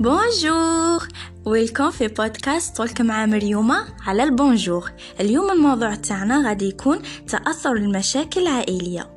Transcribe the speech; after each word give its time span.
بونجور 0.00 1.08
ويلكم 1.44 1.90
في 1.90 2.08
بودكاست 2.08 2.76
طولك 2.76 3.00
مع 3.00 3.26
مريومة 3.26 3.86
على 4.06 4.22
البونجور. 4.22 4.92
اليوم 5.20 5.50
الموضوع 5.50 5.94
تاعنا 5.94 6.48
غادي 6.48 6.68
يكون 6.68 6.98
تأثر 7.28 7.72
المشاكل 7.72 8.40
العائلية. 8.40 9.10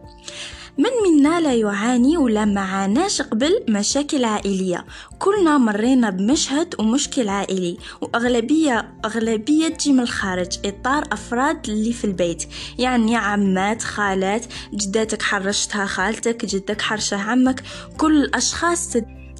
من 0.78 0.90
منا 1.06 1.40
لا 1.40 1.54
يعاني 1.54 2.18
ولا 2.18 2.46
معاناش 2.46 3.22
قبل 3.22 3.66
مشاكل 3.70 4.26
عائلية؟ 4.26 4.86
كلنا 5.20 5.58
مرينا 5.58 6.10
بمشهد 6.10 6.76
ومشكل 6.80 7.30
عائلي 7.30 7.78
وأغلبية 8.02 8.94
أغلبية 9.06 9.68
تجي 9.68 9.94
من 9.94 10.00
الخارج 10.00 10.60
إطار 10.66 11.04
أفراد 11.12 11.70
اللي 11.70 11.94
في 11.94 12.06
البيت. 12.06 12.44
يعني 12.80 13.16
عمات 13.16 13.84
خالات 13.84 14.46
جداتك 14.74 15.22
حرشتها 15.22 15.86
خالتك 15.86 16.46
جدك 16.46 16.82
حرشه 16.82 17.18
عمك 17.18 17.64
كل 17.98 18.24
الأشخاص 18.24 18.98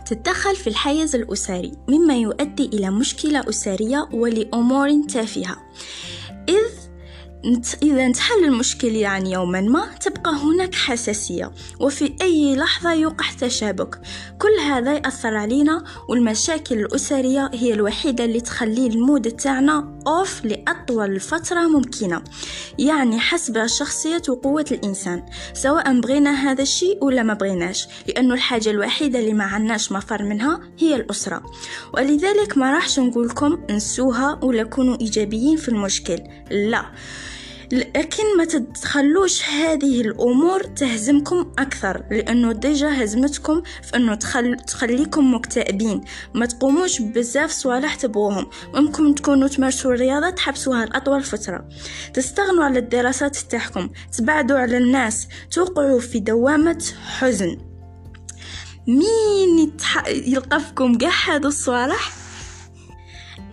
تتدخل 0.10 0.56
في 0.56 0.68
الحيز 0.68 1.16
الأسري 1.16 1.72
مما 1.88 2.18
يؤدي 2.18 2.66
إلى 2.66 2.90
مشكلة 2.90 3.50
أسرية 3.50 4.10
ولأمور 4.12 5.04
تافهة. 5.10 5.58
إذ 6.50 6.77
إذا 7.84 8.06
انتحل 8.06 8.46
المشكل 8.46 8.88
يعني 8.88 9.32
يوما 9.32 9.62
ما 9.62 9.86
تبقى 10.02 10.32
هناك 10.32 10.76
حساسية 10.76 11.52
وفي 11.80 12.14
أي 12.22 12.56
لحظة 12.56 12.94
يوقع 12.94 13.26
تشابك. 13.40 14.02
كل 14.40 14.62
هذا 14.72 14.94
يأثر 14.94 15.36
علينا 15.36 15.84
والمشاكل 16.10 16.80
الأسرية 16.80 17.52
هي 17.54 17.74
الوحيدة 17.74 18.26
اللي 18.26 18.42
تخلي 18.42 18.88
المود 18.88 19.32
تاعنا 19.32 20.00
أوف 20.08 20.46
لأطول 20.46 21.20
فترة 21.20 21.68
ممكنة 21.68 22.22
يعني 22.80 23.20
حسب 23.20 23.68
شخصية 23.68 24.22
وقوة 24.30 24.66
الإنسان 24.72 25.26
سواء 25.54 26.00
بغينا 26.00 26.32
هذا 26.32 26.62
الشيء 26.62 27.04
ولا 27.04 27.24
ما 27.24 27.34
بغيناش 27.34 27.88
لأنه 28.08 28.34
الحاجة 28.34 28.70
الوحيدة 28.70 29.20
اللي 29.20 29.34
ما 29.34 29.44
عناش 29.44 29.92
مفر 29.92 30.24
منها 30.24 30.60
هي 30.80 30.96
الأسرة. 30.96 31.44
ولذلك 31.94 32.58
ما 32.58 32.72
راحش 32.74 33.00
نقولكم 33.00 33.60
انسوها 33.70 34.40
ولا 34.44 34.64
كونوا 34.64 34.98
إيجابيين 35.02 35.58
في 35.58 35.70
المشكل 35.70 36.20
لا. 36.52 36.86
لكن 37.72 38.38
ما 38.38 38.46
تتخلوش 38.46 39.50
هذه 39.50 40.02
الأمور 40.02 40.64
تهزمكم 40.64 41.52
أكثر 41.60 42.04
لأنه 42.12 42.52
ديجا 42.52 43.04
هزمتكم 43.04 43.62
في 43.84 43.96
أنه 43.96 44.16
تخل... 44.16 44.56
تخليكم 44.68 45.34
مكتئبين. 45.34 46.02
ما 46.34 46.46
تقوموش 46.46 47.02
بزاف 47.02 47.52
صوالح 47.52 47.96
تبغوهم. 47.96 48.50
ممكن 48.74 49.16
تكونوا 49.16 49.48
تمارسوا 49.48 49.94
الرياضة 49.94 50.30
تحبسوها 50.30 50.86
لأطول 50.86 51.24
فترة. 51.24 51.70
تستغنوا 52.14 52.64
على 52.64 52.80
الدراسات 52.80 53.38
تاعكم. 53.38 53.90
تبعدوا 54.18 54.58
على 54.58 54.78
الناس. 54.78 55.28
توقعوا 55.52 56.00
في 56.00 56.20
دوامة 56.20 56.84
حزن. 57.20 57.58
مين 58.88 59.78
فيكم 60.50 60.98
قاع 60.98 61.12
هادو 61.26 61.48
الصوالح؟ 61.48 62.27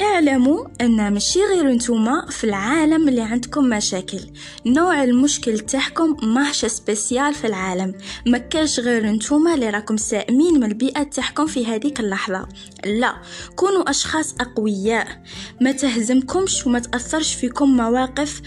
اعلموا 0.00 0.66
أن 0.80 1.12
ماشي 1.12 1.38
غير 1.44 1.68
نتوما 1.68 2.26
في 2.30 2.44
العالم 2.44 3.08
اللي 3.08 3.22
عندكم 3.22 3.64
مشاكل. 3.64 4.20
نوع 4.66 5.04
المشكل 5.04 5.58
تاعكم 5.58 6.16
ماهش 6.22 6.64
سبيسيال 6.64 7.34
في 7.34 7.46
العالم. 7.46 7.94
ما 8.26 8.38
كاش 8.38 8.80
غير 8.80 9.06
نتوما 9.06 9.54
اللي 9.54 9.70
راكم 9.70 9.96
سائمين 9.96 10.54
من 10.54 10.64
البيئة 10.64 11.02
تاعكم 11.02 11.46
في 11.46 11.66
هذيك 11.66 12.00
اللحظة. 12.00 12.48
لا 12.84 13.14
كونوا 13.56 13.90
أشخاص 13.90 14.34
أقوياء. 14.40 15.22
ما 15.60 15.72
تهزمكمش 15.72 16.66
وما 16.66 16.78
تأثرش 16.78 17.34
فيكم 17.34 17.76
مواقف 17.76 18.42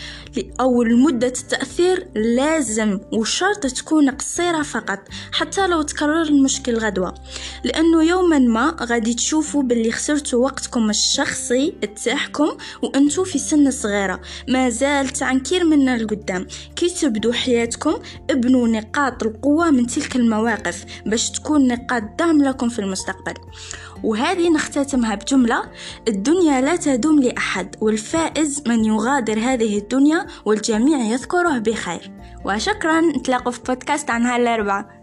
أو 0.59 0.83
مده 0.83 1.27
التاثير 1.27 2.07
لازم 2.15 2.99
وشرط 3.13 3.67
تكون 3.67 4.09
قصيرة 4.09 4.61
فقط 4.61 4.99
حتى 5.31 5.67
لو 5.67 5.81
تكرر 5.81 6.21
المشكل 6.21 6.77
غدوة. 6.77 7.13
لأنه 7.63 8.03
يوما 8.03 8.39
ما 8.39 8.75
غادي 8.81 9.13
تشوفوا 9.13 9.63
باللي 9.63 9.91
خسرتوا 9.91 10.45
وقتكم 10.45 10.89
الشخص 10.89 11.36
الشخصي 11.37 11.73
تاعكم 12.03 12.57
وانتو 12.83 13.23
في 13.23 13.39
سن 13.39 13.71
صغيرة. 13.71 14.21
ما 14.47 14.69
زال 14.69 15.09
تعنكير 15.09 15.63
منا 15.63 15.95
القدام 15.95 16.47
كي 16.75 16.89
تبدو 16.89 17.31
حياتكم 17.31 17.93
ابنوا 18.29 18.67
نقاط 18.67 19.23
القوة 19.23 19.71
من 19.71 19.87
تلك 19.87 20.15
المواقف 20.15 20.85
باش 21.05 21.31
تكون 21.31 21.67
نقاط 21.67 22.03
دعم 22.19 22.43
لكم 22.43 22.69
في 22.69 22.79
المستقبل. 22.79 23.33
وهذه 24.03 24.49
نختتمها 24.49 25.15
بجملة 25.15 25.63
الدنيا 26.07 26.61
لا 26.61 26.75
تدوم 26.75 27.21
لأحد 27.21 27.75
والفائز 27.81 28.63
من 28.67 28.85
يغادر 28.85 29.39
هذه 29.39 29.77
الدنيا 29.77 30.27
والجميع 30.45 30.97
يذكره 30.97 31.57
بخير. 31.57 32.11
وشكرا 32.45 33.01
نتلاقوا 33.01 33.51
في 33.51 33.59
بودكاست 33.67 34.09
عن 34.09 34.25
هالأربعة. 34.25 34.96